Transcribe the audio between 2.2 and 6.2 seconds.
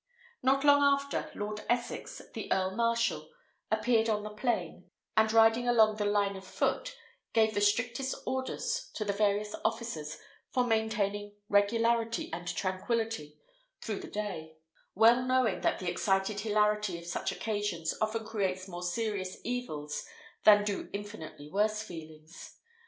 the earl marshal, appeared on the plain, and riding along the